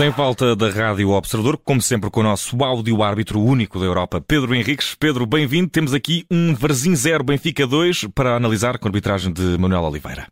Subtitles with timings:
[0.00, 4.18] Sem falta da Rádio Observador, como sempre com o nosso áudio árbitro único da Europa,
[4.18, 4.96] Pedro Henriques.
[4.98, 5.68] Pedro, bem-vindo.
[5.68, 10.26] Temos aqui um Varzim 0 Benfica 2 para analisar com a arbitragem de Manuel Oliveira.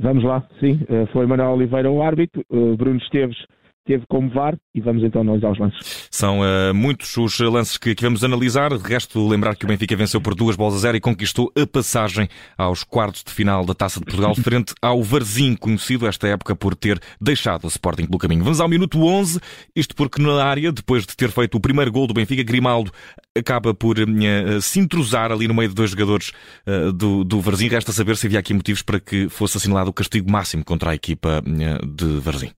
[0.00, 0.80] Vamos lá, sim.
[0.88, 3.36] Eh, foi Manuel Oliveira o árbitro, eh, Bruno Esteves
[3.84, 6.08] teve como VAR e vamos então analisar os lances.
[6.10, 8.76] São uh, muitos os lances que, que, vamos analisar.
[8.76, 11.66] De resto, lembrar que o Benfica venceu por duas bolas a zero e conquistou a
[11.66, 16.56] passagem aos quartos de final da Taça de Portugal frente ao Varzim, conhecido esta época
[16.56, 18.42] por ter deixado o Sporting pelo caminho.
[18.42, 19.40] Vamos ao minuto 11,
[19.76, 22.90] isto porque na área, depois de ter feito o primeiro gol do Benfica, Grimaldo
[23.36, 26.32] acaba por uh, se intrusar ali no meio de dois jogadores
[26.66, 27.68] uh, do, do Varzim.
[27.68, 30.94] Resta saber se havia aqui motivos para que fosse assinalado o castigo máximo contra a
[30.94, 31.42] equipa
[31.84, 32.50] de Varzim.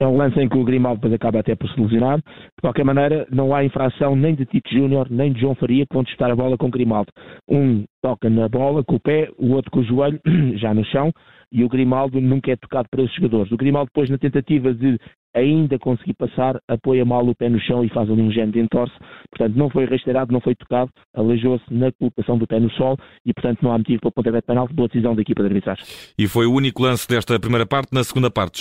[0.00, 2.18] É um lance em que o Grimaldo depois acaba até por se lesionar.
[2.18, 5.94] De qualquer maneira, não há infração nem de Tito Júnior, nem de João Faria que
[5.94, 7.12] vão testar a bola com o Grimaldo.
[7.46, 10.18] Um toca na bola com o pé, o outro com o joelho,
[10.56, 11.12] já no chão,
[11.52, 13.52] e o Grimaldo nunca é tocado esses jogadores.
[13.52, 14.98] O Grimaldo depois, na tentativa de
[15.34, 18.60] ainda conseguir passar, apoia mal o pé no chão e faz ali um género de
[18.60, 18.94] entorce.
[19.30, 23.32] Portanto, não foi rastreado, não foi tocado, aleijou-se na colocação do pé no sol e,
[23.32, 24.74] portanto, não há motivo para pontapé de penalti.
[24.74, 25.84] Boa decisão da equipa de arbitragem.
[26.18, 27.92] E foi o único lance desta primeira parte.
[27.92, 28.60] Na segunda parte,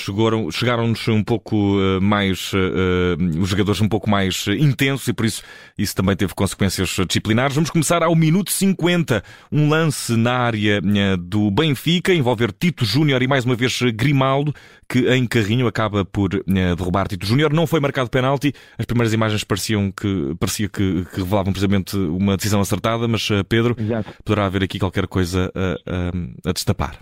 [0.51, 5.43] chegaram-nos um pouco uh, mais, uh, os jogadores um pouco mais intensos e, por isso,
[5.77, 7.55] isso também teve consequências disciplinares.
[7.55, 9.23] Vamos começar ao minuto 50.
[9.51, 10.81] Um lance na área
[11.17, 14.53] do Benfica, envolver Tito Júnior e, mais uma vez, Grimaldo,
[14.87, 16.29] que em carrinho acaba por
[16.75, 17.53] derrubar Tito Júnior.
[17.53, 18.53] Não foi marcado penalti.
[18.77, 23.43] As primeiras imagens pareciam que, parecia que, que revelavam precisamente uma decisão acertada, mas eh,
[23.43, 24.13] Pedro, Exato.
[24.23, 26.99] poderá haver aqui qualquer coisa a, a, a destapar.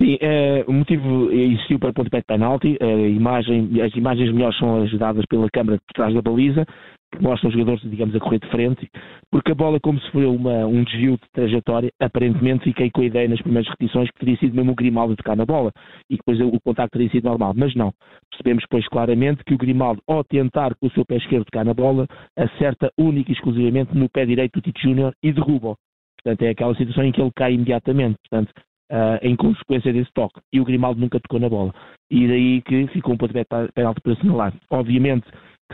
[0.00, 2.76] Sim, é, o motivo existiu para o pontapé de penalti.
[3.14, 6.66] imagem, as imagens melhores são as dadas pela câmara por trás da baliza
[7.12, 8.88] que mostra os jogadores, digamos, a correr de frente,
[9.30, 13.04] porque a bola, como se foi uma, um desvio de trajetória, aparentemente fiquei com a
[13.04, 15.72] ideia nas primeiras repetições que teria sido mesmo o Grimaldo tocar na bola
[16.10, 17.92] e depois o contacto teria sido normal, mas não.
[18.30, 21.74] Percebemos depois claramente que o Grimaldo, ao tentar com o seu pé esquerdo tocar na
[21.74, 22.06] bola,
[22.36, 25.76] acerta única e exclusivamente no pé direito do Tito Júnior e derruba-o.
[26.22, 28.16] Portanto, é aquela situação em que ele cai imediatamente.
[28.28, 28.52] Portanto,
[28.90, 30.38] Uh, em consequência desse toque.
[30.52, 31.74] E o Grimaldo nunca tocou na bola.
[32.10, 33.42] E daí que ficou um ponto de
[33.74, 34.52] penalti para assinalar.
[34.70, 35.24] Obviamente,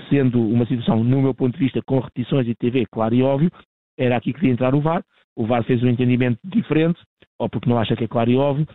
[0.09, 3.51] sendo uma situação, no meu ponto de vista, com repetições e TV, claro e óbvio,
[3.99, 5.03] era aqui que devia entrar o VAR.
[5.37, 7.01] O VAR fez um entendimento diferente,
[7.39, 8.67] ou porque não acha que é claro e óbvio,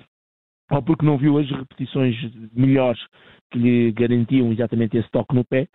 [0.71, 2.15] ou porque não viu as repetições
[2.53, 3.01] melhores
[3.51, 5.67] que lhe garantiam exatamente esse toque no pé,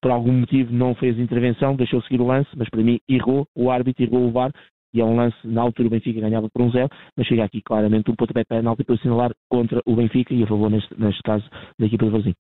[0.00, 3.70] por algum motivo não fez intervenção, deixou seguir o lance, mas para mim errou, o
[3.70, 4.52] árbitro errou o VAR,
[4.94, 7.60] e é um lance, na altura o Benfica ganhava por um zero, mas chega aqui
[7.60, 11.44] claramente um pontapé penalti para assinalar contra o Benfica e a favor, neste, neste caso,
[11.78, 12.34] da equipa do Varzim.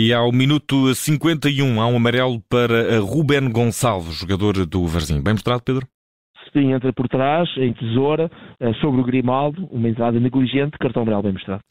[0.00, 5.20] E ao minuto 51 há um amarelo para Ruben Gonçalves, jogador do Varzim.
[5.20, 5.88] Bem mostrado, Pedro?
[6.52, 11.24] Sim, entra por trás, em tesoura, eh, sobre o Grimaldo, uma entrada negligente, cartão amarelo
[11.24, 11.62] bem mostrado.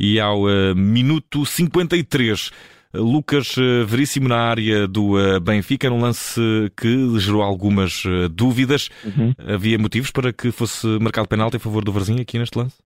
[0.00, 2.50] E ao uh, minuto 53,
[2.94, 5.12] Lucas uh, Veríssimo na área do
[5.42, 6.40] Benfica, num lance
[6.80, 8.02] que gerou algumas
[8.32, 8.88] dúvidas.
[9.04, 9.34] Uhum.
[9.46, 12.83] Havia motivos para que fosse marcado penalti a favor do Varzim aqui neste lance?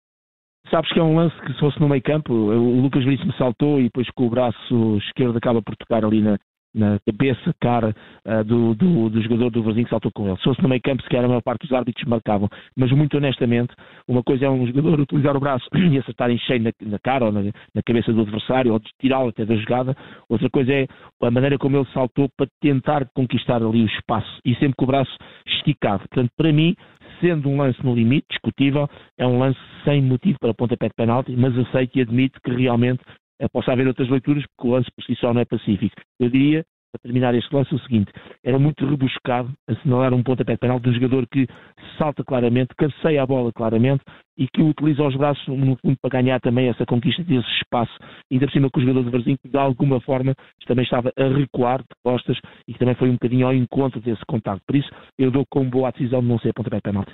[0.70, 3.80] Sabes que é um lance que se fosse no meio campo, o Lucas Veríssimo saltou
[3.80, 6.38] e depois com o braço esquerdo acaba por tocar ali na,
[6.74, 7.94] na cabeça, cara
[8.26, 10.36] uh, do, do, do, jogador do Brasil que saltou com ele.
[10.38, 12.48] Se fosse no meio campo, sequer a maior parte dos árbitros marcavam.
[12.76, 13.74] Mas muito honestamente,
[14.06, 17.26] uma coisa é um jogador utilizar o braço e acertar em cheio na, na cara
[17.26, 19.96] ou na, na, cabeça do adversário ou tirá-lo até da jogada.
[20.28, 20.86] Outra coisa é
[21.22, 24.88] a maneira como ele saltou para tentar conquistar ali o espaço e sempre com o
[24.88, 26.00] braço esticado.
[26.00, 26.76] Portanto, para mim,
[27.20, 31.34] sendo um lance no limite, discutível, é um lance sem motivo para pontapé de penalti,
[31.36, 33.02] mas aceito e admito que realmente
[33.46, 35.94] possa haver outras leituras, porque o lance por si só não é pacífico.
[36.18, 38.10] Eu diria, para terminar este lance, o seguinte:
[38.42, 41.46] era muito rebuscado assinalar um pontapé de penal de um jogador que
[41.98, 44.02] salta claramente, cabeceia a bola claramente
[44.36, 47.92] e que utiliza os braços, no fundo, para ganhar também essa conquista desse espaço,
[48.30, 50.34] ainda por cima com o jogador de Varzinho, que de alguma forma
[50.68, 52.38] também estava a recuar de costas
[52.68, 54.60] e que também foi um bocadinho ao encontro desse contato.
[54.66, 57.12] Por isso, eu dou como boa a decisão de não ser pontapé de penalti.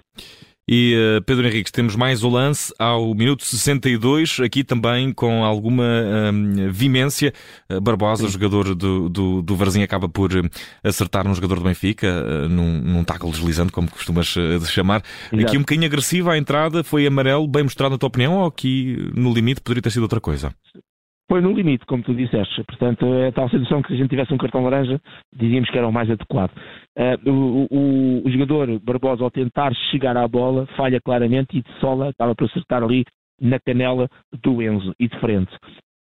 [0.67, 5.85] E uh, Pedro Henriques, temos mais o lance ao minuto 62, aqui também com alguma
[6.33, 7.35] um, vimência.
[7.71, 8.33] Uh, Barbosa, Sim.
[8.33, 10.49] jogador do, do, do Varzim, acaba por uh,
[10.83, 14.35] acertar um jogador do Benfica, uh, num, num tackle deslizante, como costumas
[14.67, 15.03] chamar.
[15.31, 15.47] Exato.
[15.47, 18.97] Aqui um bocadinho agressiva a entrada, foi amarelo, bem mostrado na tua opinião, ou aqui
[19.15, 20.55] no limite poderia ter sido outra coisa?
[21.35, 22.63] Foi no limite, como tu disseste.
[22.63, 25.01] Portanto, é a tal situação que se a gente tivesse um cartão laranja,
[25.37, 26.53] dizíamos que era o mais adequado.
[26.97, 31.81] Uh, o, o, o, jogador Barbosa, ao tentar chegar à bola, falha claramente e de
[31.81, 33.05] sola, estava para acertar ali
[33.41, 34.09] na canela
[34.45, 35.51] do Enzo e de frente.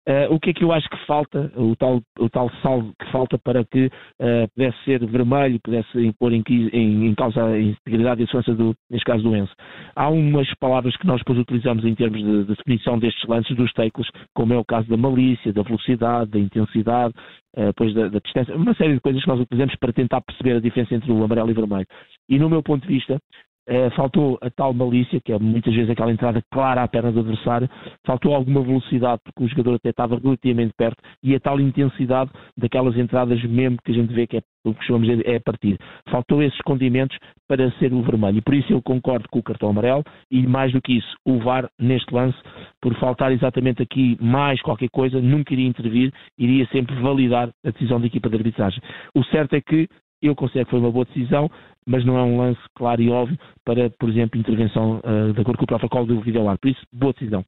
[0.08, 3.12] Uh, o que é que eu acho que falta, o tal, o tal salvo que
[3.12, 8.22] falta para que uh, pudesse ser vermelho, pudesse pôr em, em, em, causa a integridade
[8.22, 9.52] e a segurança, do, neste caso, do Enzo.
[9.94, 13.70] Há umas palavras que nós depois utilizamos em termos de, de, definição destes lances dos
[13.74, 17.14] tackles, como é o caso da malícia, da velocidade, da intensidade,
[17.58, 20.56] uh, depois da, da, distância, uma série de coisas que nós utilizamos para tentar perceber
[20.56, 21.86] a diferença entre o amarelo e o vermelho.
[22.26, 23.20] E no meu ponto de vista,
[23.68, 27.20] Uh, faltou a tal malícia, que é muitas vezes aquela entrada clara à perna do
[27.20, 27.68] adversário,
[28.04, 32.96] faltou alguma velocidade, porque o jogador até estava relativamente perto, e a tal intensidade daquelas
[32.96, 35.78] entradas mesmo que a gente vê que é o que chamamos é partir.
[36.10, 37.16] Faltou esses condimentos
[37.48, 38.38] para ser o vermelho.
[38.38, 41.38] E por isso eu concordo com o cartão amarelo e mais do que isso, o
[41.38, 42.36] VAR neste lance,
[42.80, 48.00] por faltar exatamente aqui mais qualquer coisa, nunca iria intervir, iria sempre validar a decisão
[48.00, 48.82] da equipa de arbitragem.
[49.14, 49.88] O certo é que
[50.22, 51.50] eu considero que foi uma boa decisão,
[51.86, 55.58] mas não é um lance claro e óbvio para, por exemplo, intervenção uh, de acordo
[55.58, 57.44] com o protocolo do vídeo Por isso, boa decisão.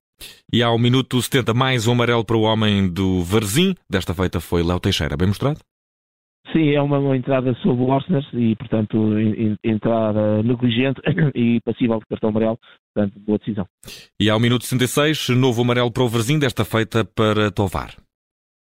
[0.53, 3.75] E ao minuto 70, mais um amarelo para o homem do Varzim.
[3.91, 5.17] Desta feita foi Léo Teixeira.
[5.17, 5.59] Bem mostrado?
[6.53, 11.01] Sim, é uma, uma entrada sob o Orsner e, portanto, in, entrada negligente
[11.35, 12.59] e passível de cartão amarelo.
[12.95, 13.67] Portanto, boa decisão.
[14.21, 17.95] E ao minuto 66, novo amarelo para o Varzim, desta feita para Tovar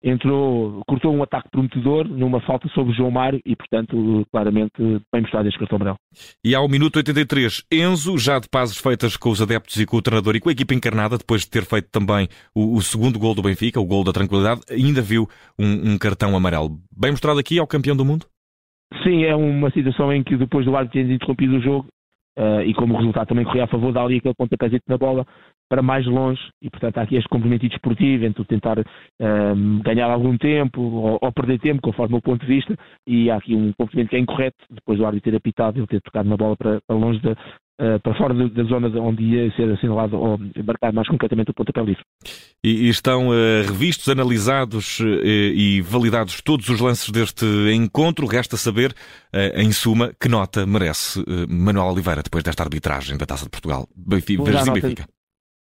[0.09, 4.81] entrou, cortou um ataque prometedor numa falta sobre o João Mário e, portanto, claramente
[5.11, 5.97] bem mostrado este cartão amarelo.
[6.43, 10.01] E ao minuto 83, Enzo, já de pazes feitas com os adeptos e com o
[10.01, 13.35] treinador e com a equipa encarnada, depois de ter feito também o, o segundo gol
[13.35, 15.27] do Benfica, o gol da tranquilidade, ainda viu
[15.59, 16.77] um, um, cartão amarelo.
[16.95, 18.25] Bem mostrado aqui ao campeão do mundo?
[19.03, 21.87] Sim, é uma situação em que depois do árbitro ter interrompido o jogo,
[22.37, 25.25] Uh, e como resultado também corria a favor, dá ali aquele pontapézito na bola,
[25.67, 26.41] para mais longe.
[26.61, 31.31] E, portanto, há aqui este complemento desportivo entre tentar um, ganhar algum tempo ou, ou,
[31.31, 34.57] perder tempo, conforme o ponto de vista, e há aqui um complemento que é incorreto,
[34.69, 37.35] depois do árbitro ter apitado, ele ter tocado na bola para, para longe da,
[37.79, 41.81] uh, para fora da, zona onde ia ser assinalado ou marcar mais concretamente o pontapé
[41.81, 42.03] livre.
[42.63, 48.27] E, e estão uh, revistos, analisados uh, e validados todos os lances deste encontro.
[48.27, 48.93] Resta saber,
[49.55, 53.87] em suma, que nota merece Manuel Oliveira depois desta arbitragem da Taça de Portugal.
[53.95, 55.05] Benfica, Benfica.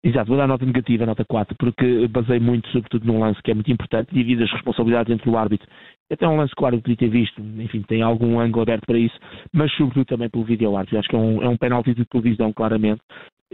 [0.03, 3.53] Exato, vou dar nota negativa, nota 4, porque basei muito, sobretudo, num lance que é
[3.53, 5.65] muito importante, divide as responsabilidades entre o árbitro.
[6.13, 8.99] Até um lance que o árbitro podia ter visto, enfim, tem algum ângulo aberto para
[8.99, 9.17] isso,
[9.51, 10.99] mas sobretudo também pelo vídeo árbitro.
[10.99, 13.01] Acho que é um, é um penalti de televisão, claramente,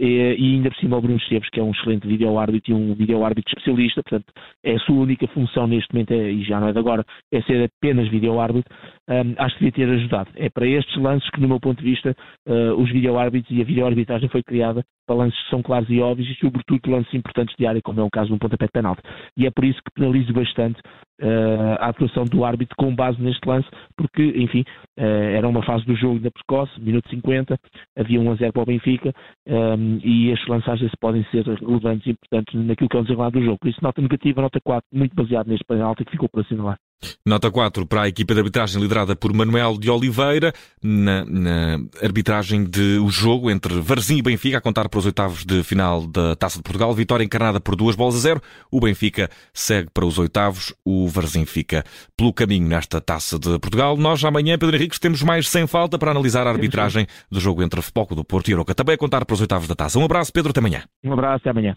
[0.00, 2.94] e, e ainda por cima o Bruno Esteves, que é um excelente vídeo-árbitro e um
[2.94, 4.32] vídeo-árbitro especialista, portanto,
[4.64, 7.42] é a sua única função neste momento, é, e já não é de agora, é
[7.42, 8.74] ser apenas vídeo-árbitro,
[9.10, 10.30] um, acho que devia ter ajudado.
[10.36, 12.14] É para estes lances que, no meu ponto de vista,
[12.46, 16.28] uh, os vídeo-árbitros e a vídeo-arbitragem foi criada para lances que são claros e óbvios
[16.30, 19.02] e, sobretudo, lances importantes de área, como é o caso de um pontapé de penalti.
[19.36, 20.80] E é por isso que penalizo bastante
[21.20, 24.60] uh, a atuação do árbitro com base neste lance, porque, enfim,
[24.98, 27.58] uh, era uma fase do jogo ainda precoce, minuto 50,
[27.98, 29.12] havia 1 a 0 para o Benfica,
[29.48, 33.42] um, e estes lançagens podem ser relevantes e importantes naquilo que é o desenrolar do
[33.42, 33.58] jogo.
[33.60, 36.76] Por isso, nota negativa, nota 4, muito baseado neste penalti que ficou por assinalar.
[37.24, 40.52] Nota 4 para a equipa de arbitragem liderada por Manuel de Oliveira,
[40.82, 45.44] na, na, arbitragem de o jogo entre Varzim e Benfica, a contar para os oitavos
[45.44, 46.92] de final da Taça de Portugal.
[46.94, 48.42] Vitória encarnada por duas bolas a zero.
[48.70, 51.84] O Benfica segue para os oitavos, o Varzim fica
[52.16, 53.96] pelo caminho nesta Taça de Portugal.
[53.96, 57.80] Nós amanhã, Pedro Henriques, temos mais sem falta para analisar a arbitragem do jogo entre
[57.80, 58.74] Futebol do Porto e Aroca.
[58.74, 59.98] Também a contar para os oitavos da Taça.
[59.98, 60.82] Um abraço, Pedro, até amanhã.
[61.04, 61.74] Um abraço, até amanhã.